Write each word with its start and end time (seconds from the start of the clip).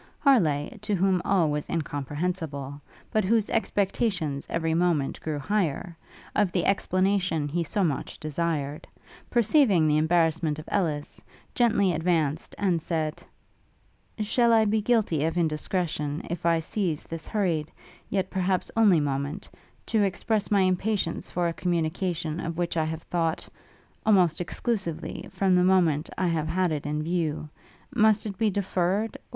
Harleigh, 0.17 0.75
to 0.81 0.95
whom 0.95 1.21
all 1.23 1.51
was 1.51 1.69
incomprehensible, 1.69 2.81
but 3.11 3.23
whose 3.23 3.51
expectations 3.51 4.47
every 4.49 4.73
moment 4.73 5.21
grew 5.21 5.37
higher, 5.37 5.95
of 6.35 6.51
the 6.51 6.65
explanation 6.65 7.47
he 7.47 7.63
so 7.63 7.83
much 7.83 8.17
desired, 8.19 8.87
perceiving 9.29 9.87
the 9.87 9.97
embarrassment 9.99 10.57
of 10.57 10.67
Ellis, 10.69 11.23
gently 11.53 11.91
advanced, 11.93 12.55
and 12.57 12.81
said, 12.81 13.21
'Shall 14.19 14.51
I 14.51 14.65
be 14.65 14.81
guilty 14.81 15.23
of 15.23 15.37
indiscretion, 15.37 16.25
if 16.31 16.47
I 16.47 16.61
seize 16.61 17.03
this 17.03 17.27
hurried, 17.27 17.71
yet 18.09 18.31
perhaps 18.31 18.71
only 18.75 18.99
moment, 18.99 19.47
to 19.85 20.01
express 20.01 20.49
my 20.49 20.61
impatience 20.61 21.29
for 21.29 21.47
a 21.47 21.53
communication 21.53 22.39
of 22.39 22.57
which 22.57 22.75
I 22.75 22.85
have 22.85 23.03
thought, 23.03 23.47
almost 24.03 24.41
exclusively, 24.41 25.27
from 25.31 25.55
the 25.55 25.63
moment 25.63 26.09
I 26.17 26.25
have 26.29 26.47
had 26.47 26.71
it 26.71 26.87
in 26.87 27.03
view? 27.03 27.49
Must 27.93 28.25
it 28.25 28.39
be 28.39 28.49
deferred? 28.49 29.19